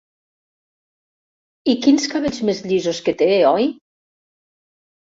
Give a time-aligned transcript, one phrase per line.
[1.75, 3.71] I quins cabells més llisos que té, oi?